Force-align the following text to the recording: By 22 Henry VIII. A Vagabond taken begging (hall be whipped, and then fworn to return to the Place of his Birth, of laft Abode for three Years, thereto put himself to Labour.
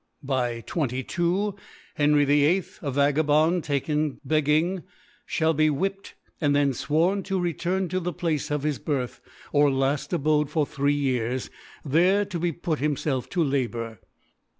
By 0.23 0.61
22 0.61 1.55
Henry 1.93 2.25
VIII. 2.25 2.63
A 2.81 2.89
Vagabond 2.89 3.63
taken 3.63 4.19
begging 4.25 4.81
(hall 5.37 5.53
be 5.53 5.69
whipped, 5.69 6.15
and 6.41 6.55
then 6.55 6.71
fworn 6.73 7.23
to 7.25 7.39
return 7.39 7.87
to 7.89 7.99
the 7.99 8.11
Place 8.11 8.49
of 8.49 8.63
his 8.63 8.79
Birth, 8.79 9.21
of 9.53 9.71
laft 9.73 10.11
Abode 10.11 10.49
for 10.49 10.65
three 10.65 10.95
Years, 10.95 11.51
thereto 11.87 12.51
put 12.63 12.79
himself 12.79 13.29
to 13.29 13.43
Labour. 13.43 13.99